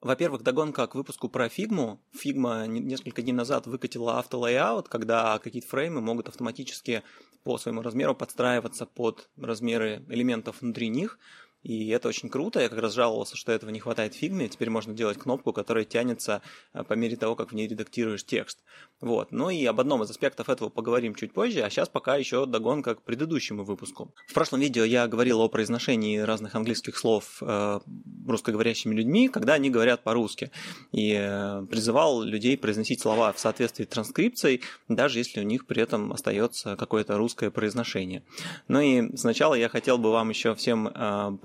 Во-первых, 0.00 0.42
догонка 0.42 0.86
к 0.86 0.94
выпуску 0.94 1.28
про 1.28 1.50
фигму. 1.50 2.00
Фигма 2.12 2.66
несколько 2.66 3.20
дней 3.20 3.32
назад 3.32 3.66
выкатила 3.66 4.18
auto 4.18 4.43
layout, 4.43 4.88
когда 4.88 5.38
какие-то 5.38 5.68
фреймы 5.68 6.00
могут 6.00 6.28
автоматически 6.28 7.02
по 7.44 7.58
своему 7.58 7.82
размеру 7.82 8.14
подстраиваться 8.14 8.86
под 8.86 9.28
размеры 9.36 10.02
элементов 10.08 10.62
внутри 10.62 10.88
них. 10.88 11.18
И 11.62 11.88
это 11.88 12.08
очень 12.08 12.30
круто. 12.30 12.60
Я 12.60 12.68
как 12.68 12.78
раз 12.78 12.94
жаловался, 12.94 13.36
что 13.36 13.52
этого 13.52 13.70
не 13.70 13.80
хватает 13.80 14.14
в 14.14 14.16
фигме. 14.16 14.48
Теперь 14.48 14.70
можно 14.70 14.94
делать 14.94 15.18
кнопку, 15.18 15.52
которая 15.52 15.84
тянется 15.84 16.40
э, 16.72 16.82
по 16.84 16.94
мере 16.94 17.16
того, 17.16 17.36
как 17.36 17.52
в 17.52 17.54
ней 17.54 17.68
редактируешь 17.68 18.24
текст. 18.24 18.60
Вот. 19.00 19.30
Ну 19.30 19.50
и 19.50 19.64
об 19.66 19.80
одном 19.80 20.02
из 20.02 20.10
аспектов 20.10 20.48
этого 20.48 20.70
поговорим 20.70 21.14
чуть 21.14 21.32
позже, 21.32 21.60
а 21.60 21.70
сейчас 21.70 21.88
пока 21.88 22.16
еще 22.16 22.46
догонка 22.46 22.94
к 22.94 23.02
предыдущему 23.02 23.64
выпуску. 23.64 24.14
В 24.26 24.34
прошлом 24.34 24.60
видео 24.60 24.84
я 24.84 25.06
говорил 25.06 25.40
о 25.40 25.48
произношении 25.48 26.18
разных 26.18 26.54
английских 26.54 26.96
слов 26.96 27.38
э, 27.42 27.80
русскоговорящими 28.26 28.94
людьми, 28.94 29.28
когда 29.28 29.54
они 29.54 29.68
говорят 29.68 30.02
по-русски. 30.02 30.50
И 30.92 31.14
э, 31.18 31.66
призывал 31.70 32.22
людей 32.22 32.56
произносить 32.56 33.00
слова 33.00 33.32
в 33.32 33.38
соответствии 33.38 33.84
с 33.84 33.88
транскрипцией, 33.88 34.62
даже 34.88 35.18
если 35.18 35.40
у 35.40 35.44
них 35.44 35.66
при 35.66 35.82
этом 35.82 36.12
остается 36.12 36.76
какое-то 36.76 37.18
русское 37.18 37.50
произношение. 37.50 38.22
Ну 38.68 38.80
и 38.80 39.16
сначала 39.16 39.54
я 39.54 39.68
хотел 39.68 39.98
бы 39.98 40.10
вам 40.10 40.30
еще 40.30 40.54
всем 40.54 40.88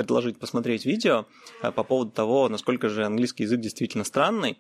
предложить 0.06 0.38
посмотреть 0.38 0.86
видео 0.86 1.26
э, 1.64 1.72
по 1.72 1.84
поводу 1.84 2.12
того, 2.12 2.48
насколько 2.48 2.90
же 2.90 3.06
английский 3.06 3.44
язык 3.44 3.60
действительно 3.60 4.04
странный. 4.04 4.58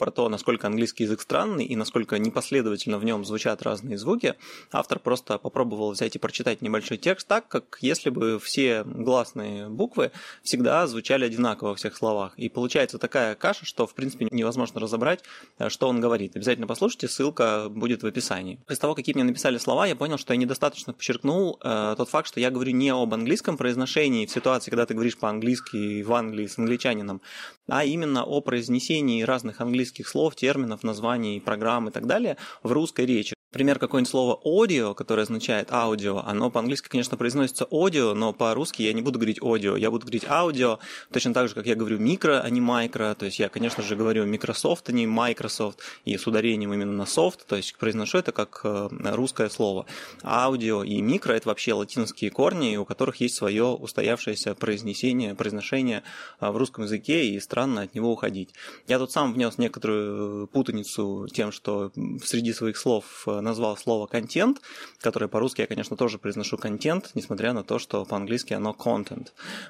Про 0.00 0.10
то, 0.10 0.30
насколько 0.30 0.66
английский 0.66 1.04
язык 1.04 1.20
странный 1.20 1.66
и 1.66 1.76
насколько 1.76 2.18
непоследовательно 2.18 2.96
в 2.98 3.04
нем 3.04 3.22
звучат 3.26 3.60
разные 3.60 3.98
звуки, 3.98 4.34
автор 4.72 4.98
просто 4.98 5.36
попробовал 5.36 5.90
взять 5.90 6.16
и 6.16 6.18
прочитать 6.18 6.62
небольшой 6.62 6.96
текст 6.96 7.28
так, 7.28 7.48
как 7.48 7.76
если 7.82 8.08
бы 8.08 8.38
все 8.38 8.82
гласные 8.82 9.68
буквы 9.68 10.10
всегда 10.42 10.86
звучали 10.86 11.26
одинаково 11.26 11.68
во 11.68 11.74
всех 11.74 11.94
словах. 11.94 12.32
И 12.38 12.48
получается 12.48 12.96
такая 12.96 13.34
каша, 13.34 13.66
что 13.66 13.86
в 13.86 13.92
принципе 13.92 14.26
невозможно 14.30 14.80
разобрать, 14.80 15.22
э, 15.58 15.68
что 15.68 15.86
он 15.86 16.00
говорит. 16.00 16.34
Обязательно 16.34 16.66
послушайте, 16.66 17.06
ссылка 17.06 17.66
будет 17.68 18.02
в 18.02 18.06
описании. 18.06 18.58
Из 18.70 18.78
того, 18.78 18.94
какие 18.94 19.14
мне 19.14 19.24
написали 19.24 19.58
слова, 19.58 19.86
я 19.86 19.96
понял, 19.96 20.16
что 20.16 20.32
я 20.32 20.38
недостаточно 20.38 20.94
подчеркнул 20.94 21.58
э, 21.62 21.94
тот 21.98 22.08
факт, 22.08 22.26
что 22.26 22.40
я 22.40 22.50
говорю 22.50 22.72
не 22.72 22.88
об 22.88 23.12
английском 23.12 23.58
произношении 23.58 24.24
в 24.24 24.30
ситуации, 24.30 24.70
когда 24.70 24.86
ты 24.86 24.94
говоришь 24.94 25.18
по-английски 25.18 26.00
в 26.00 26.12
Англии 26.14 26.46
с 26.46 26.58
англичанином, 26.58 27.20
а 27.68 27.84
именно 27.84 28.24
о 28.24 28.40
произнесении 28.40 29.22
разных 29.24 29.60
английских 29.60 29.89
слов, 30.08 30.34
терминов, 30.34 30.82
названий, 30.82 31.40
программ 31.40 31.88
и 31.88 31.90
так 31.90 32.06
далее 32.06 32.36
в 32.62 32.72
русской 32.72 33.06
речи. 33.06 33.34
Например, 33.52 33.80
какое-нибудь 33.80 34.08
слово 34.08 34.40
audio, 34.44 34.94
которое 34.94 35.22
означает 35.22 35.72
аудио, 35.72 36.22
оно 36.24 36.50
по-английски, 36.50 36.88
конечно, 36.88 37.16
произносится 37.16 37.64
audio, 37.64 38.14
но 38.14 38.32
по-русски 38.32 38.82
я 38.82 38.92
не 38.92 39.02
буду 39.02 39.18
говорить 39.18 39.40
audio, 39.40 39.76
я 39.76 39.90
буду 39.90 40.06
говорить 40.06 40.24
аудио, 40.24 40.78
точно 41.10 41.34
так 41.34 41.48
же, 41.48 41.54
как 41.56 41.66
я 41.66 41.74
говорю 41.74 41.98
микро, 41.98 42.40
а 42.40 42.48
не 42.48 42.60
micro, 42.60 43.12
то 43.16 43.24
есть 43.24 43.40
я, 43.40 43.48
конечно 43.48 43.82
же, 43.82 43.96
говорю 43.96 44.24
Microsoft, 44.24 44.88
а 44.88 44.92
не 44.92 45.08
Microsoft, 45.08 45.80
и 46.04 46.16
с 46.16 46.28
ударением 46.28 46.72
именно 46.72 46.92
на 46.92 47.02
soft, 47.02 47.40
то 47.48 47.56
есть 47.56 47.74
произношу 47.76 48.18
это 48.18 48.30
как 48.30 48.60
э, 48.62 48.88
русское 49.16 49.48
слово. 49.48 49.84
Аудио 50.22 50.84
и 50.84 51.00
микро– 51.00 51.32
это 51.34 51.48
вообще 51.48 51.72
латинские 51.72 52.30
корни, 52.30 52.76
у 52.76 52.84
которых 52.84 53.16
есть 53.16 53.34
свое 53.34 53.64
устоявшееся 53.64 54.54
произнесение, 54.54 55.34
произношение 55.34 56.04
э, 56.40 56.48
в 56.48 56.56
русском 56.56 56.84
языке, 56.84 57.26
и 57.26 57.40
странно 57.40 57.82
от 57.82 57.96
него 57.96 58.12
уходить. 58.12 58.54
Я 58.86 59.00
тут 59.00 59.10
сам 59.10 59.32
внес 59.32 59.58
некоторую 59.58 60.46
путаницу 60.46 61.26
тем, 61.32 61.50
что 61.50 61.90
среди 62.22 62.52
своих 62.52 62.76
слов 62.76 63.24
э, 63.26 63.39
назвал 63.40 63.76
слово 63.76 64.06
контент, 64.06 64.60
которое 65.00 65.28
по-русски 65.28 65.62
я, 65.62 65.66
конечно, 65.66 65.96
тоже 65.96 66.18
произношу 66.18 66.56
контент, 66.56 67.10
несмотря 67.14 67.52
на 67.52 67.64
то, 67.64 67.78
что 67.78 68.04
по-английски 68.04 68.54
оно 68.54 68.76
content. 68.78 69.28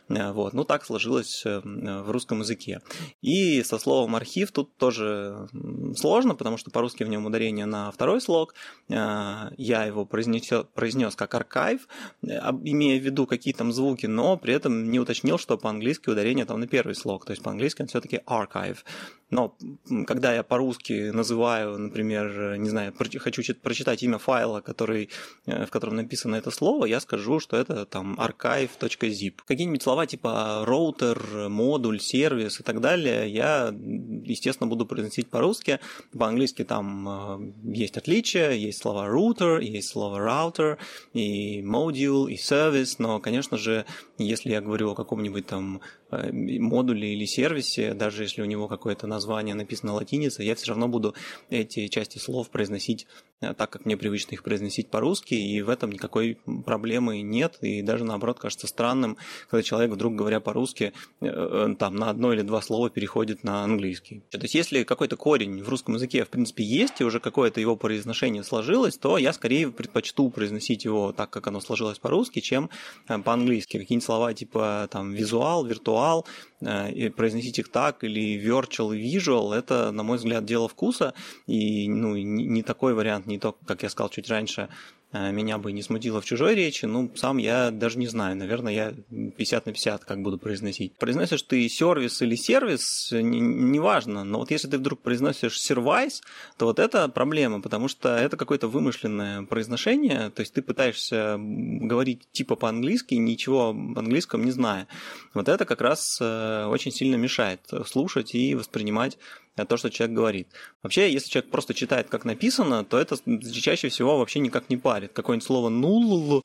Э, 0.09 0.33
вот. 0.33 0.53
Ну, 0.53 0.65
так 0.65 0.85
сложилось 0.85 1.43
э, 1.45 1.61
в 1.61 2.11
русском 2.11 2.41
языке. 2.41 2.81
И 3.23 3.63
со 3.63 3.79
словом 3.79 4.17
архив 4.17 4.53
тут 4.53 4.77
тоже 4.77 5.49
сложно, 5.97 6.35
потому 6.35 6.57
что 6.57 6.71
по-русски 6.71 7.05
в 7.05 7.09
нем 7.09 7.27
ударение 7.27 7.67
на 7.67 7.91
второй 7.91 8.21
слог. 8.21 8.55
Э, 8.89 9.51
я 9.57 9.85
его 9.85 10.05
произнес, 10.05 10.51
произнес 10.75 11.15
как 11.17 11.35
архив, 11.35 11.89
имея 12.23 13.01
в 13.01 13.05
виду 13.05 13.27
какие 13.27 13.55
там 13.55 13.73
звуки, 13.73 14.07
но 14.07 14.37
при 14.37 14.55
этом 14.55 14.91
не 14.91 15.01
уточнил, 15.01 15.39
что 15.39 15.57
по-английски 15.59 16.11
ударение 16.11 16.45
там 16.45 16.61
на 16.61 16.67
первый 16.67 16.95
слог. 16.95 17.25
То 17.25 17.33
есть 17.33 17.43
по-английски 17.43 17.83
он 17.83 17.89
все-таки 17.89 18.21
archive. 18.27 18.79
Но 19.31 19.57
когда 20.07 20.35
я 20.35 20.43
по-русски 20.43 21.11
называю, 21.11 21.79
например, 21.79 22.57
не 22.59 22.69
знаю, 22.69 22.93
хочу 22.97 23.43
прочитать 23.63 24.03
имя 24.03 24.19
файла, 24.19 24.61
который, 24.61 25.09
э, 25.47 25.67
в 25.67 25.71
котором 25.71 25.97
написано 25.97 26.37
это 26.37 26.51
слово, 26.51 26.87
я 26.87 27.01
скажу, 27.01 27.41
что 27.41 27.57
это 27.57 27.87
там 27.87 28.19
archive.zip. 28.21 29.35
Какие-нибудь 29.47 29.83
слова 29.83 30.07
типа 30.07 30.65
роутер, 30.67 31.49
модуль, 31.49 32.01
сервис 32.01 32.61
и 32.61 32.63
так 32.63 32.81
далее 32.81 33.31
я, 33.31 33.73
естественно, 34.25 34.69
буду 34.69 34.87
произносить 34.87 35.29
по-русски. 35.29 35.79
По-английски 36.19 36.65
там 36.65 37.09
э, 37.09 37.53
есть 37.65 37.97
отличия, 37.97 38.51
есть 38.51 38.83
слова 38.83 39.07
router, 39.09 39.63
есть 39.63 39.89
слово 39.89 40.19
router, 40.19 40.79
и 41.13 41.63
module, 41.63 42.31
и 42.31 42.37
service, 42.37 42.97
но, 42.99 43.21
конечно 43.21 43.57
же, 43.57 43.85
если 44.19 44.51
я 44.51 44.61
говорю 44.61 44.91
о 44.91 44.95
каком-нибудь 44.95 45.47
там 45.47 45.81
Э, 46.13 46.33
модуле 46.33 47.13
или 47.13 47.25
сервисе, 47.25 47.95
даже 47.95 48.25
если 48.25 48.43
у 48.43 48.45
него 48.45 48.67
какое-то 48.67 49.07
название 49.07 49.20
написано 49.29 49.95
латиницей, 49.95 50.47
я 50.47 50.55
все 50.55 50.69
равно 50.69 50.89
буду 50.89 51.15
эти 51.51 51.89
части 51.89 52.19
слов 52.19 52.51
произносить 52.51 53.07
э, 53.41 53.55
так, 53.55 53.71
как 53.71 53.85
мне 53.85 53.97
привычно 53.97 54.35
их 54.35 54.43
произносить 54.43 54.89
по-русски, 54.89 55.35
и 55.35 55.63
в 55.63 55.69
этом 55.69 55.93
никакой 55.93 56.39
проблемы 56.65 57.21
нет, 57.23 57.59
и 57.61 57.83
даже 57.83 58.05
наоборот 58.05 58.39
кажется 58.39 58.67
странным, 58.67 59.17
когда 59.49 59.63
человек 59.63 59.93
вдруг, 59.93 60.15
говоря 60.15 60.41
по-русски, 60.41 60.93
э, 61.21 61.75
там 61.79 61.97
на 61.97 62.11
одно 62.11 62.33
или 62.33 62.43
два 62.43 62.63
слова 62.63 62.91
переходит 62.91 63.45
на 63.45 63.65
английский. 63.65 64.23
То 64.31 64.39
есть 64.39 64.55
если 64.55 64.85
какой-то 64.85 65.17
корень 65.17 65.63
в 65.63 65.69
русском 65.69 65.95
языке 65.95 66.25
в 66.25 66.29
принципе 66.29 66.65
есть, 66.65 67.01
и 67.01 67.05
уже 67.05 67.21
какое-то 67.21 67.61
его 67.61 67.77
произношение 67.77 68.43
сложилось, 68.43 68.97
то 68.97 69.19
я 69.19 69.33
скорее 69.33 69.71
предпочту 69.71 70.31
произносить 70.31 70.85
его 70.85 71.13
так, 71.13 71.31
как 71.31 71.47
оно 71.47 71.61
сложилось 71.61 71.99
по-русски, 71.99 72.41
чем 72.41 72.71
по-английски. 73.07 73.79
Какие-нибудь 73.79 74.05
слова 74.05 74.35
типа 74.35 74.89
там 74.91 75.13
визуал, 75.13 75.65
виртуал, 75.65 76.27
э, 76.61 77.11
произносить 77.11 77.59
их 77.59 77.71
так, 77.71 78.05
или 78.05 78.41
virtual 78.41 78.91
visual, 79.17 79.53
это, 79.53 79.91
на 79.93 80.03
мой 80.03 80.19
взгляд, 80.19 80.45
дело 80.45 80.69
вкуса, 80.69 81.15
и 81.47 81.89
ну, 81.89 82.17
не 82.17 82.63
такой 82.63 82.95
вариант, 82.95 83.27
не 83.27 83.39
то, 83.39 83.57
как 83.67 83.83
я 83.83 83.89
сказал 83.89 84.11
чуть 84.11 84.29
раньше, 84.29 84.69
меня 85.13 85.59
бы 85.59 85.73
не 85.73 85.83
смутило 85.83 86.21
в 86.21 86.25
чужой 86.25 86.55
речи, 86.55 86.85
ну, 86.85 87.11
сам 87.17 87.39
я 87.39 87.71
даже 87.71 87.99
не 87.99 88.07
знаю, 88.07 88.37
наверное, 88.37 88.73
я 88.73 88.95
50 89.37 89.67
на 89.67 89.73
50 89.73 90.05
как 90.05 90.23
буду 90.23 90.39
произносить. 90.39 90.97
Произносишь 90.99 91.43
ты 91.43 91.69
сервис 91.69 92.23
или 92.23 92.37
сервис, 92.37 93.09
неважно, 93.13 94.25
не 94.25 94.31
но 94.31 94.39
вот 94.39 94.51
если 94.51 94.69
ты 94.69 94.79
вдруг 94.79 95.01
произносишь 95.01 95.61
сервайс, 95.61 96.23
то 96.57 96.67
вот 96.67 96.79
это 96.79 97.09
проблема, 97.09 97.61
потому 97.61 97.89
что 97.89 98.17
это 98.17 98.37
какое-то 98.37 98.69
вымышленное 98.69 99.43
произношение, 99.43 100.31
то 100.31 100.41
есть 100.41 100.55
ты 100.55 100.63
пытаешься 100.63 101.37
говорить 101.39 102.29
типа 102.33 102.55
по-английски, 102.55 103.15
ничего 103.15 103.71
об 103.71 103.99
английском 103.99 104.45
не 104.45 104.53
зная. 104.53 104.87
Вот 105.35 105.49
это 105.49 105.65
как 105.65 105.81
раз 105.81 106.19
э, 106.21 106.67
очень 106.67 106.93
сильно 106.93 107.17
мешает 107.17 107.61
слушать 107.87 108.35
и 108.35 108.55
воспринимать 108.55 109.19
то, 109.67 109.77
что 109.77 109.91
человек 109.91 110.17
говорит. 110.17 110.49
Вообще, 110.83 111.13
если 111.13 111.29
человек 111.29 111.51
просто 111.51 111.75
читает, 111.75 112.09
как 112.09 112.25
написано, 112.25 112.85
то 112.85 112.99
это 112.99 113.17
чаще 113.53 113.89
всего 113.89 114.19
вообще 114.19 114.39
никак 114.39 114.71
не 114.71 114.77
парит. 114.77 115.00
Какое-нибудь 115.09 115.47
слово 115.47 115.69
«нул» 115.69 116.43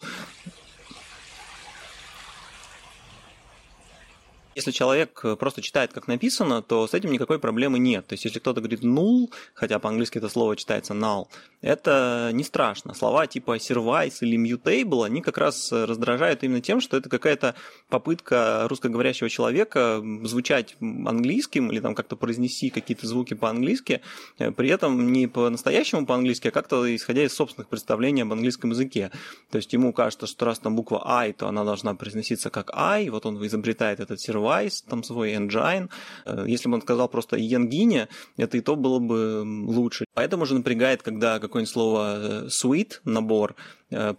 Если 4.56 4.72
человек 4.72 5.22
просто 5.38 5.62
читает, 5.62 5.92
как 5.92 6.08
написано, 6.08 6.62
то 6.62 6.88
с 6.88 6.94
этим 6.94 7.12
никакой 7.12 7.40
проблемы 7.40 7.78
нет. 7.78 8.08
То 8.08 8.14
есть, 8.14 8.24
если 8.24 8.40
кто-то 8.40 8.62
говорит 8.62 8.84
null, 8.84 9.30
хотя 9.54 9.80
по-английски 9.80 10.18
это 10.18 10.30
слово 10.30 10.56
читается 10.56 10.94
null, 10.94 11.28
это 11.66 12.30
не 12.32 12.44
страшно. 12.44 12.94
Слова 12.94 13.26
типа 13.26 13.58
service 13.58 14.18
или 14.22 14.38
mutable, 14.38 15.04
они 15.04 15.22
как 15.22 15.40
раз 15.40 15.72
э, 15.72 15.86
раздражают 15.86 16.44
именно 16.44 16.62
тем, 16.62 16.80
что 16.80 16.96
это 16.96 17.10
какая-то 17.10 17.56
попытка 17.90 18.68
русскоговорящего 18.70 19.30
человека 19.30 20.00
звучать 20.24 20.78
английским 20.80 21.72
или 21.72 21.80
там 21.80 21.96
как-то 21.96 22.16
произнести 22.16 22.70
какие-то 22.70 23.08
звуки 23.08 23.34
по-английски, 23.34 24.02
э, 24.38 24.52
при 24.52 24.70
этом 24.70 25.12
не 25.12 25.26
по-настоящему 25.26 26.06
по-английски, 26.06 26.50
а 26.50 26.52
как-то 26.52 26.96
исходя 26.96 27.24
из 27.24 27.34
собственных 27.34 27.68
представлений 27.68 28.22
об 28.22 28.32
английском 28.32 28.70
языке. 28.70 29.10
То 29.50 29.58
есть, 29.58 29.74
ему 29.74 29.92
кажется, 29.92 30.28
что 30.28 30.46
раз 30.46 30.60
там 30.60 30.76
буква 30.76 31.02
I, 31.04 31.34
то 31.34 31.48
она 31.48 31.64
должна 31.64 31.96
произноситься 31.96 32.52
как 32.52 32.70
I, 32.76 33.10
вот 33.10 33.26
он 33.26 33.44
изобретает 33.44 34.00
этот 34.00 34.20
Wise, 34.20 34.84
там 34.88 35.04
свой 35.04 35.34
engine. 35.34 35.90
Э, 36.26 36.46
если 36.48 36.70
бы 36.70 36.76
он 36.76 36.84
сказал 36.84 37.10
просто 37.10 37.38
Янгине, 37.38 38.08
это 38.38 38.58
и 38.58 38.62
то 38.62 38.76
было 38.76 39.00
бы 39.00 39.44
лучше. 39.68 40.05
Поэтому 40.16 40.46
же 40.46 40.56
напрягает, 40.56 41.04
когда 41.04 41.40
какое-нибудь 41.40 41.74
слово 41.74 42.16
э, 42.18 42.48
suite, 42.48 43.02
набор, 43.04 43.56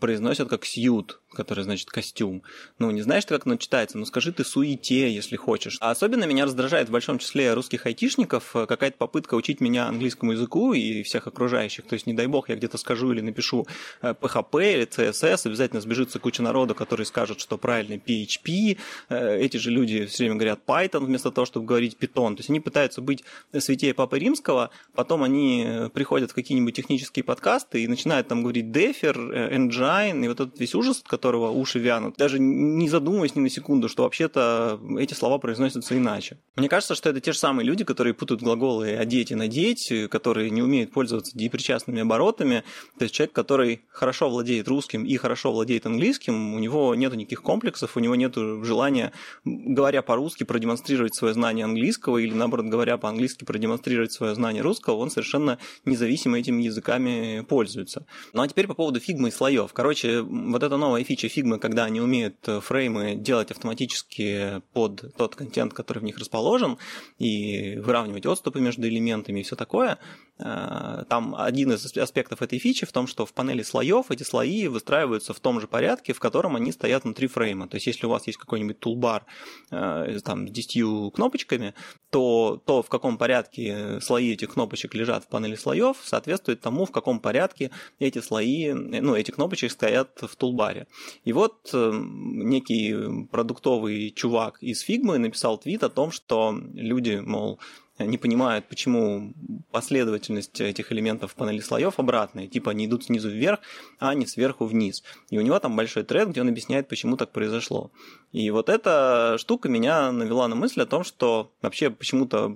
произносят 0.00 0.48
как 0.48 0.64
suit, 0.64 1.16
который 1.36 1.62
значит 1.62 1.90
костюм. 1.90 2.42
Ну, 2.78 2.90
не 2.90 3.02
знаешь, 3.02 3.26
как 3.26 3.46
оно 3.46 3.56
читается, 3.56 3.98
ну 3.98 4.04
скажи 4.06 4.32
ты 4.32 4.44
суете, 4.44 5.12
если 5.12 5.36
хочешь. 5.36 5.76
А 5.80 5.90
особенно 5.90 6.24
меня 6.24 6.46
раздражает 6.46 6.88
в 6.88 6.92
большом 6.92 7.18
числе 7.18 7.52
русских 7.54 7.86
айтишников 7.86 8.56
э, 8.56 8.66
какая-то 8.66 8.96
попытка 8.96 9.34
учить 9.34 9.60
меня 9.60 9.86
английскому 9.86 10.32
языку 10.32 10.72
и 10.72 11.02
всех 11.02 11.26
окружающих. 11.26 11.86
То 11.86 11.94
есть, 11.94 12.06
не 12.06 12.14
дай 12.14 12.26
бог, 12.26 12.48
я 12.48 12.56
где-то 12.56 12.78
скажу 12.78 13.12
или 13.12 13.20
напишу 13.20 13.66
PHP 14.02 14.60
э, 14.60 14.72
или 14.72 14.86
CSS, 14.86 15.46
обязательно 15.46 15.80
сбежится 15.80 16.18
куча 16.18 16.42
народа, 16.42 16.74
который 16.74 17.06
скажет, 17.06 17.40
что 17.40 17.58
правильно 17.58 17.94
PHP. 17.94 18.78
Э, 19.10 19.38
эти 19.38 19.58
же 19.58 19.70
люди 19.70 20.06
все 20.06 20.24
время 20.24 20.36
говорят 20.36 20.60
Python 20.66 21.04
вместо 21.04 21.30
того, 21.30 21.44
чтобы 21.44 21.66
говорить 21.66 21.96
Python. 22.00 22.34
То 22.34 22.40
есть, 22.40 22.50
они 22.50 22.60
пытаются 22.60 23.02
быть 23.02 23.22
святее 23.56 23.94
Папы 23.94 24.18
Римского, 24.18 24.70
потом 24.94 25.22
они 25.22 25.66
приходят 25.92 26.30
в 26.30 26.34
какие-нибудь 26.34 26.74
технические 26.74 27.24
подкасты 27.24 27.82
и 27.82 27.88
начинают 27.88 28.28
там 28.28 28.42
говорить 28.42 28.66
Defer, 28.66 29.50
Engine, 29.68 30.24
и 30.24 30.28
вот 30.28 30.40
этот 30.40 30.58
весь 30.58 30.74
ужас, 30.74 31.02
который 31.06 31.26
которого 31.26 31.50
уши 31.50 31.80
вянут, 31.80 32.16
даже 32.16 32.38
не 32.38 32.88
задумываясь 32.88 33.34
ни 33.34 33.40
на 33.40 33.50
секунду, 33.50 33.88
что 33.88 34.04
вообще-то 34.04 34.80
эти 34.98 35.12
слова 35.14 35.38
произносятся 35.38 35.96
иначе. 35.96 36.38
Мне 36.54 36.68
кажется, 36.68 36.94
что 36.94 37.10
это 37.10 37.20
те 37.20 37.32
же 37.32 37.38
самые 37.38 37.66
люди, 37.66 37.84
которые 37.84 38.14
путают 38.14 38.42
глаголы 38.42 38.94
«одеть» 38.94 39.32
и 39.32 39.34
«надеть», 39.34 39.92
которые 40.08 40.50
не 40.50 40.62
умеют 40.62 40.92
пользоваться 40.92 41.36
депричастными 41.36 42.02
оборотами. 42.02 42.62
То 42.98 43.04
есть 43.04 43.14
человек, 43.14 43.34
который 43.34 43.82
хорошо 43.88 44.30
владеет 44.30 44.68
русским 44.68 45.04
и 45.04 45.16
хорошо 45.16 45.52
владеет 45.52 45.86
английским, 45.86 46.54
у 46.54 46.58
него 46.58 46.94
нет 46.94 47.14
никаких 47.16 47.42
комплексов, 47.42 47.96
у 47.96 48.00
него 48.00 48.14
нет 48.14 48.34
желания, 48.36 49.12
говоря 49.44 50.02
по-русски, 50.02 50.44
продемонстрировать 50.44 51.14
свое 51.14 51.34
знание 51.34 51.64
английского 51.64 52.18
или, 52.18 52.32
наоборот, 52.32 52.66
говоря 52.66 52.96
по-английски, 52.98 53.44
продемонстрировать 53.44 54.12
свое 54.12 54.34
знание 54.34 54.62
русского, 54.62 54.96
он 54.96 55.10
совершенно 55.10 55.58
независимо 55.84 56.38
этими 56.38 56.62
языками 56.62 57.44
пользуется. 57.48 58.06
Ну 58.32 58.42
а 58.42 58.48
теперь 58.48 58.68
по 58.68 58.74
поводу 58.74 59.00
фигмы 59.00 59.28
и 59.28 59.32
слоев. 59.46 59.72
Короче, 59.72 60.22
вот 60.22 60.62
эта 60.62 60.76
новая 60.76 61.04
фича 61.04 61.28
фигмы, 61.28 61.58
когда 61.58 61.84
они 61.84 62.00
умеют 62.00 62.36
э, 62.48 62.60
фреймы 62.60 63.14
делать 63.14 63.52
автоматически 63.52 64.60
под 64.72 65.14
тот 65.16 65.36
контент, 65.36 65.72
который 65.72 66.00
в 66.00 66.02
них 66.02 66.18
расположен, 66.18 66.78
и 67.18 67.76
выравнивать 67.76 68.26
отступы 68.26 68.60
между 68.60 68.88
элементами 68.88 69.40
и 69.40 69.42
все 69.44 69.54
такое, 69.54 69.98
э, 70.38 71.04
там 71.08 71.36
один 71.36 71.72
из 71.72 71.96
аспектов 71.96 72.42
этой 72.42 72.58
фичи 72.58 72.86
в 72.86 72.92
том, 72.92 73.06
что 73.06 73.24
в 73.24 73.32
панели 73.32 73.62
слоев 73.62 74.10
эти 74.10 74.24
слои 74.24 74.66
выстраиваются 74.66 75.32
в 75.32 75.38
том 75.38 75.60
же 75.60 75.68
порядке, 75.68 76.12
в 76.12 76.18
котором 76.18 76.56
они 76.56 76.72
стоят 76.72 77.04
внутри 77.04 77.28
фрейма. 77.28 77.68
То 77.68 77.76
есть, 77.76 77.86
если 77.86 78.06
у 78.06 78.10
вас 78.10 78.26
есть 78.26 78.38
какой-нибудь 78.38 78.80
тулбар 78.80 79.26
э, 79.70 80.18
там, 80.24 80.48
с 80.48 80.50
10 80.50 81.14
кнопочками, 81.14 81.74
то 82.10 82.60
то, 82.66 82.82
в 82.82 82.88
каком 82.88 83.16
порядке 83.16 84.00
слои 84.00 84.32
этих 84.32 84.54
кнопочек 84.54 84.94
лежат 84.94 85.24
в 85.24 85.28
панели 85.28 85.54
слоев, 85.54 85.98
соответствует 86.02 86.60
тому, 86.60 86.84
в 86.84 86.90
каком 86.90 87.20
порядке 87.20 87.70
эти 88.00 88.20
слои, 88.20 88.72
ну, 88.72 89.14
эти 89.14 89.35
кнопочки 89.36 89.66
стоят 89.66 90.10
в 90.20 90.34
тулбаре. 90.36 90.86
И 91.24 91.32
вот 91.32 91.70
э, 91.72 91.92
некий 91.94 93.26
продуктовый 93.30 94.10
чувак 94.10 94.62
из 94.62 94.80
Фигмы 94.80 95.18
написал 95.18 95.58
твит 95.58 95.84
о 95.84 95.88
том, 95.88 96.10
что 96.10 96.58
люди, 96.74 97.22
мол, 97.24 97.60
не 97.98 98.18
понимают, 98.18 98.66
почему 98.66 99.32
последовательность 99.70 100.60
этих 100.60 100.92
элементов 100.92 101.32
в 101.32 101.34
панели 101.34 101.60
слоев 101.60 101.98
обратная. 101.98 102.46
Типа 102.46 102.72
они 102.72 102.86
идут 102.86 103.04
снизу 103.04 103.30
вверх, 103.30 103.60
а 103.98 104.14
не 104.14 104.26
сверху 104.26 104.66
вниз. 104.66 105.02
И 105.30 105.38
у 105.38 105.40
него 105.40 105.58
там 105.58 105.76
большой 105.76 106.04
тред, 106.04 106.28
где 106.28 106.42
он 106.42 106.48
объясняет, 106.48 106.88
почему 106.88 107.16
так 107.16 107.32
произошло. 107.32 107.90
И 108.32 108.50
вот 108.50 108.68
эта 108.68 109.36
штука 109.38 109.68
меня 109.68 110.12
навела 110.12 110.46
на 110.48 110.54
мысль 110.54 110.82
о 110.82 110.86
том, 110.86 111.04
что 111.04 111.50
вообще 111.62 111.88
почему-то 111.88 112.54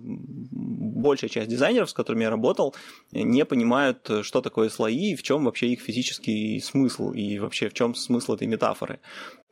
большая 1.00 1.31
часть 1.31 1.49
дизайнеров, 1.49 1.91
с 1.91 1.94
которыми 1.94 2.25
я 2.25 2.31
работал, 2.31 2.75
не 3.12 3.44
понимают, 3.44 4.11
что 4.23 4.41
такое 4.41 4.69
слои 4.69 5.12
и 5.12 5.17
в 5.17 5.23
чем 5.23 5.44
вообще 5.44 5.69
их 5.69 5.81
физический 5.81 6.61
смысл 6.61 7.12
и 7.12 7.38
вообще 7.38 7.69
в 7.69 7.75
чем 7.75 7.94
смысл 7.94 8.35
этой 8.35 8.47
метафоры. 8.47 9.00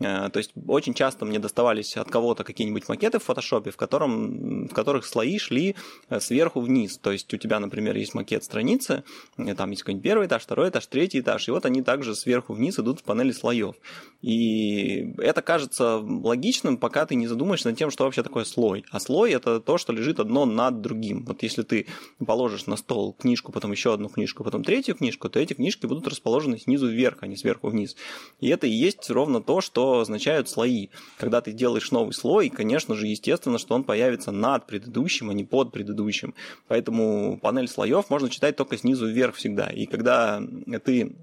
Э, 0.01 0.29
то 0.31 0.39
есть 0.39 0.53
очень 0.67 0.95
часто 0.95 1.25
мне 1.25 1.39
доставались 1.39 1.97
от 1.97 2.11
кого-то 2.11 2.45
какие-нибудь 2.45 2.89
макеты 2.89 3.19
в 3.19 3.25
фотошопе, 3.25 3.71
в, 3.71 3.77
котором, 3.77 4.69
в 4.69 4.75
которых 4.75 5.05
слои 5.05 5.39
шли 5.39 5.75
э, 6.09 6.21
сверху 6.21 6.61
вниз. 6.61 6.99
То 6.99 7.13
есть 7.13 7.33
у 7.35 7.37
тебя, 7.37 7.59
например, 7.59 7.97
есть 7.97 8.15
макет 8.15 8.45
страницы, 8.45 9.03
э, 9.37 9.55
там 9.55 9.71
есть 9.71 9.83
какой-нибудь 9.83 10.05
первый 10.05 10.27
этаж, 10.27 10.43
второй 10.43 10.69
этаж, 10.71 10.87
третий 10.87 11.21
этаж, 11.21 11.49
и 11.49 11.51
вот 11.51 11.67
они 11.67 11.83
также 11.83 12.15
сверху 12.15 12.53
вниз 12.55 12.79
идут 12.79 13.01
в 13.01 13.03
панели 13.03 13.33
слоев. 13.33 13.75
И 14.23 15.15
это 15.19 15.43
кажется 15.43 15.97
логичным, 15.99 16.77
пока 16.77 17.07
ты 17.07 17.15
не 17.15 17.27
задумаешься 17.27 17.69
над 17.69 17.79
тем, 17.79 17.91
что 17.91 18.05
вообще 18.05 18.23
такое 18.23 18.45
слой. 18.45 18.85
А 18.91 19.01
слой 19.01 19.33
это 19.33 19.61
то, 19.61 19.79
что 19.79 19.93
лежит 19.93 20.21
одно 20.21 20.45
над 20.45 20.81
другим. 20.81 21.25
Вот 21.25 21.38
если 21.43 21.63
ты 21.63 21.87
положишь 22.25 22.67
на 22.67 22.77
стол 22.77 23.13
книжку, 23.13 23.53
потом 23.53 23.73
еще 23.73 23.93
одну 23.93 24.09
книжку, 24.09 24.45
потом 24.45 24.65
третью 24.65 24.95
книжку, 24.95 25.29
то 25.29 25.39
эти 25.39 25.55
книжки 25.55 25.87
будут 25.87 26.07
расположены 26.07 26.59
снизу 26.59 26.89
вверх, 26.89 27.19
а 27.21 27.27
не 27.27 27.37
сверху 27.37 27.69
вниз. 27.69 27.97
И 28.41 28.49
это 28.49 28.67
и 28.67 28.71
есть 28.71 29.09
ровно 29.11 29.43
то, 29.43 29.61
что 29.61 30.01
означают 30.01 30.49
слои. 30.49 30.89
Когда 31.19 31.41
ты 31.41 31.53
делаешь 31.53 31.91
новый 31.91 32.13
слой, 32.13 32.49
конечно 32.49 32.95
же, 32.95 33.07
естественно, 33.07 33.59
что 33.59 33.75
он 33.75 33.85
появится 33.85 34.31
над 34.31 34.67
предыдущим, 34.67 35.31
а 35.31 35.35
не 35.35 35.45
под 35.45 35.73
предыдущим. 35.73 36.35
Поэтому 36.67 37.39
панель 37.41 37.69
слоев 37.69 38.11
можно 38.11 38.31
читать 38.31 38.57
только 38.57 38.77
снизу 38.77 39.07
вверх 39.07 39.37
всегда. 39.37 39.69
И 39.69 39.87
когда 39.87 40.43
ты 40.85 41.17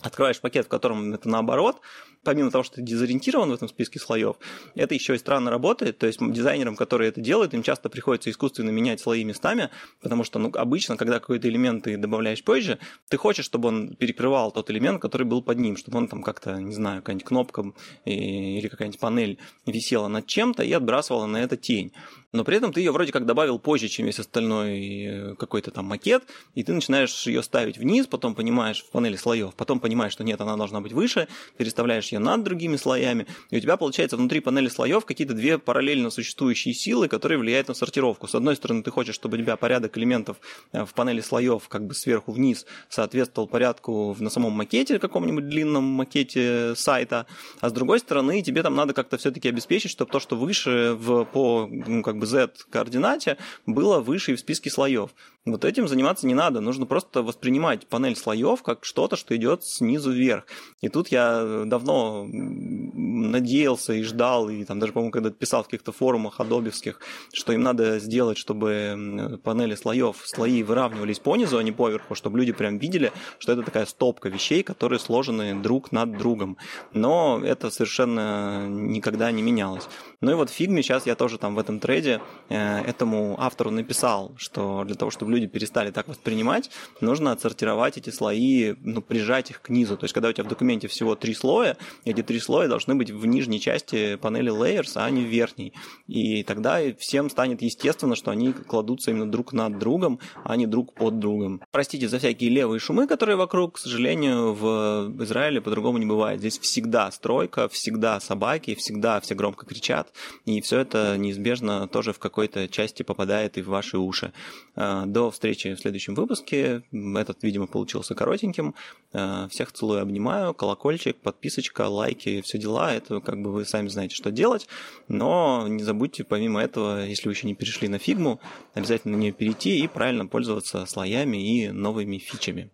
открываешь 0.00 0.40
пакет, 0.40 0.66
в 0.66 0.68
котором 0.68 1.12
это 1.12 1.28
наоборот, 1.28 1.80
помимо 2.24 2.50
того, 2.50 2.64
что 2.64 2.76
ты 2.76 2.82
дезориентирован 2.82 3.50
в 3.50 3.54
этом 3.54 3.68
списке 3.68 3.98
слоев, 3.98 4.36
это 4.74 4.94
еще 4.94 5.14
и 5.14 5.18
странно 5.18 5.50
работает. 5.50 5.98
То 5.98 6.06
есть 6.06 6.18
дизайнерам, 6.20 6.76
которые 6.76 7.08
это 7.08 7.20
делают, 7.20 7.54
им 7.54 7.62
часто 7.62 7.88
приходится 7.88 8.30
искусственно 8.30 8.70
менять 8.70 9.00
слои 9.00 9.24
местами, 9.24 9.70
потому 10.00 10.24
что 10.24 10.38
ну, 10.38 10.50
обычно, 10.54 10.96
когда 10.96 11.20
какой-то 11.20 11.48
элемент 11.48 11.84
ты 11.84 11.96
добавляешь 11.96 12.42
позже, 12.42 12.78
ты 13.08 13.16
хочешь, 13.16 13.44
чтобы 13.44 13.68
он 13.68 13.96
перекрывал 13.96 14.50
тот 14.50 14.70
элемент, 14.70 15.00
который 15.00 15.26
был 15.26 15.42
под 15.42 15.58
ним, 15.58 15.76
чтобы 15.76 15.98
он 15.98 16.08
там 16.08 16.22
как-то, 16.22 16.60
не 16.60 16.74
знаю, 16.74 17.02
какая-нибудь 17.02 17.26
кнопка 17.26 17.72
или 18.04 18.68
какая-нибудь 18.68 19.00
панель 19.00 19.38
висела 19.66 20.08
над 20.08 20.26
чем-то 20.26 20.62
и 20.62 20.72
отбрасывала 20.72 21.26
на 21.26 21.38
это 21.38 21.56
тень 21.56 21.92
но 22.32 22.44
при 22.44 22.56
этом 22.56 22.72
ты 22.72 22.80
ее 22.80 22.92
вроде 22.92 23.10
как 23.10 23.24
добавил 23.24 23.58
позже, 23.58 23.88
чем 23.88 24.06
весь 24.06 24.18
остальной 24.18 24.80
э, 24.80 25.34
какой-то 25.36 25.70
там 25.70 25.86
макет, 25.86 26.24
и 26.54 26.62
ты 26.62 26.74
начинаешь 26.74 27.26
ее 27.26 27.42
ставить 27.42 27.78
вниз, 27.78 28.06
потом 28.06 28.34
понимаешь 28.34 28.82
в 28.82 28.90
панели 28.90 29.16
слоев, 29.16 29.54
потом 29.54 29.80
понимаешь, 29.80 30.12
что 30.12 30.24
нет, 30.24 30.40
она 30.40 30.56
должна 30.56 30.80
быть 30.80 30.92
выше, 30.92 31.28
переставляешь 31.56 32.07
ее 32.12 32.18
над 32.18 32.42
другими 32.42 32.76
слоями, 32.76 33.26
и 33.50 33.56
у 33.56 33.60
тебя 33.60 33.76
получается 33.76 34.16
внутри 34.16 34.40
панели 34.40 34.68
слоев 34.68 35.04
какие-то 35.04 35.34
две 35.34 35.58
параллельно 35.58 36.10
существующие 36.10 36.74
силы, 36.74 37.08
которые 37.08 37.38
влияют 37.38 37.68
на 37.68 37.74
сортировку. 37.74 38.28
С 38.28 38.34
одной 38.34 38.56
стороны, 38.56 38.82
ты 38.82 38.90
хочешь, 38.90 39.14
чтобы 39.14 39.36
у 39.36 39.40
тебя 39.40 39.56
порядок 39.56 39.96
элементов 39.98 40.36
э, 40.72 40.84
в 40.84 40.94
панели 40.94 41.20
слоев 41.20 41.68
как 41.68 41.86
бы 41.86 41.94
сверху 41.94 42.32
вниз 42.32 42.66
соответствовал 42.88 43.48
порядку 43.48 44.16
на 44.18 44.30
самом 44.30 44.52
макете, 44.52 44.98
каком-нибудь 44.98 45.48
длинном 45.48 45.84
макете 45.84 46.74
сайта, 46.76 47.26
а 47.60 47.70
с 47.70 47.72
другой 47.72 47.98
стороны, 47.98 48.42
тебе 48.42 48.62
там 48.62 48.74
надо 48.74 48.94
как-то 48.94 49.16
все-таки 49.16 49.48
обеспечить, 49.48 49.90
чтобы 49.90 50.10
то, 50.10 50.20
что 50.20 50.36
выше 50.36 50.94
в, 50.98 51.24
по 51.24 51.66
ну, 51.70 52.02
как 52.02 52.18
бы 52.18 52.26
Z-координате 52.26 53.38
было 53.66 54.00
выше 54.00 54.34
в 54.34 54.40
списке 54.40 54.70
слоев. 54.70 55.10
Вот 55.50 55.64
этим 55.64 55.88
заниматься 55.88 56.26
не 56.26 56.34
надо, 56.34 56.60
нужно 56.60 56.86
просто 56.86 57.22
воспринимать 57.22 57.86
панель 57.88 58.16
слоев 58.16 58.62
как 58.62 58.84
что-то, 58.84 59.16
что 59.16 59.36
идет 59.36 59.64
снизу 59.64 60.12
вверх. 60.12 60.44
И 60.80 60.88
тут 60.88 61.08
я 61.08 61.64
давно 61.66 62.26
надеялся 62.28 63.92
и 63.92 64.02
ждал, 64.02 64.48
и 64.48 64.64
там 64.64 64.78
даже, 64.78 64.92
по-моему, 64.92 65.12
когда 65.12 65.30
писал 65.30 65.62
в 65.62 65.66
каких-то 65.66 65.92
форумах 65.92 66.40
адобевских, 66.40 67.00
что 67.32 67.52
им 67.52 67.62
надо 67.62 67.98
сделать, 67.98 68.38
чтобы 68.38 69.40
панели 69.42 69.74
слоев, 69.74 70.16
слои 70.24 70.62
выравнивались 70.62 71.18
по 71.18 71.36
низу, 71.36 71.58
а 71.58 71.62
не 71.62 71.72
поверху, 71.72 72.14
чтобы 72.14 72.38
люди 72.38 72.52
прям 72.52 72.78
видели, 72.78 73.12
что 73.38 73.52
это 73.52 73.62
такая 73.62 73.86
стопка 73.86 74.28
вещей, 74.28 74.62
которые 74.62 74.98
сложены 74.98 75.54
друг 75.60 75.92
над 75.92 76.16
другом. 76.18 76.56
Но 76.92 77.40
это 77.44 77.70
совершенно 77.70 78.66
никогда 78.68 79.30
не 79.30 79.42
менялось. 79.42 79.88
Ну 80.20 80.32
и 80.32 80.34
вот 80.34 80.50
в 80.50 80.52
фигме 80.52 80.82
сейчас 80.82 81.06
я 81.06 81.14
тоже 81.14 81.38
там 81.38 81.54
в 81.54 81.60
этом 81.60 81.78
трейде 81.78 82.20
э, 82.48 82.80
этому 82.80 83.36
автору 83.38 83.70
написал, 83.70 84.32
что 84.36 84.82
для 84.84 84.96
того, 84.96 85.12
чтобы 85.12 85.30
люди 85.30 85.46
перестали 85.46 85.92
так 85.92 86.08
воспринимать, 86.08 86.70
нужно 87.00 87.30
отсортировать 87.30 87.98
эти 87.98 88.10
слои, 88.10 88.74
ну, 88.80 89.00
прижать 89.00 89.50
их 89.50 89.62
к 89.62 89.68
низу. 89.68 89.96
То 89.96 90.04
есть, 90.04 90.14
когда 90.14 90.28
у 90.28 90.32
тебя 90.32 90.42
в 90.42 90.48
документе 90.48 90.88
всего 90.88 91.14
три 91.14 91.34
слоя, 91.34 91.76
эти 92.04 92.24
три 92.24 92.40
слоя 92.40 92.68
должны 92.68 92.96
быть 92.96 93.12
в 93.12 93.26
нижней 93.26 93.60
части 93.60 94.16
панели 94.16 94.50
layers, 94.50 94.92
а 94.96 95.08
не 95.08 95.22
в 95.22 95.28
верхней. 95.28 95.72
И 96.08 96.42
тогда 96.42 96.80
всем 96.98 97.30
станет 97.30 97.62
естественно, 97.62 98.16
что 98.16 98.32
они 98.32 98.52
кладутся 98.52 99.12
именно 99.12 99.30
друг 99.30 99.52
над 99.52 99.78
другом, 99.78 100.18
а 100.42 100.56
не 100.56 100.66
друг 100.66 100.94
под 100.94 101.20
другом. 101.20 101.62
Простите 101.70 102.08
за 102.08 102.18
всякие 102.18 102.50
левые 102.50 102.80
шумы, 102.80 103.06
которые 103.06 103.36
вокруг. 103.36 103.76
К 103.76 103.78
сожалению, 103.78 104.52
в 104.52 105.22
Израиле 105.22 105.60
по-другому 105.60 105.98
не 105.98 106.06
бывает. 106.06 106.40
Здесь 106.40 106.58
всегда 106.58 107.08
стройка, 107.12 107.68
всегда 107.68 108.18
собаки, 108.18 108.74
всегда 108.74 109.20
все 109.20 109.36
громко 109.36 109.64
кричат. 109.64 110.07
Звучат, 110.08 110.12
и 110.44 110.60
все 110.60 110.80
это 110.80 111.16
неизбежно 111.16 111.88
тоже 111.88 112.12
в 112.12 112.18
какой-то 112.18 112.68
части 112.68 113.02
попадает 113.02 113.58
и 113.58 113.62
в 113.62 113.68
ваши 113.68 113.98
уши. 113.98 114.32
Э, 114.76 115.04
до 115.06 115.30
встречи 115.30 115.74
в 115.74 115.80
следующем 115.80 116.14
выпуске. 116.14 116.82
Этот, 116.92 117.42
видимо, 117.42 117.66
получился 117.66 118.14
коротеньким. 118.14 118.74
Э, 119.12 119.48
всех 119.50 119.72
целую, 119.72 120.02
обнимаю. 120.02 120.54
Колокольчик, 120.54 121.16
подписочка, 121.16 121.88
лайки, 121.88 122.40
все 122.42 122.58
дела. 122.58 122.94
Это 122.94 123.20
как 123.20 123.40
бы 123.40 123.52
вы 123.52 123.64
сами 123.64 123.88
знаете, 123.88 124.14
что 124.14 124.30
делать. 124.30 124.68
Но 125.08 125.66
не 125.68 125.82
забудьте, 125.82 126.24
помимо 126.24 126.60
этого, 126.60 127.04
если 127.06 127.28
вы 127.28 127.34
еще 127.34 127.46
не 127.46 127.54
перешли 127.54 127.88
на 127.88 127.98
фигму, 127.98 128.40
обязательно 128.74 129.16
на 129.16 129.20
нее 129.20 129.32
перейти 129.32 129.78
и 129.78 129.88
правильно 129.88 130.26
пользоваться 130.26 130.86
слоями 130.86 131.36
и 131.36 131.70
новыми 131.70 132.18
фичами. 132.18 132.70